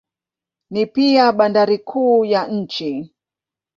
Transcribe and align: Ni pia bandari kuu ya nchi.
Ni 0.71 0.85
pia 0.85 1.31
bandari 1.31 1.77
kuu 1.77 2.25
ya 2.25 2.47
nchi. 2.47 3.13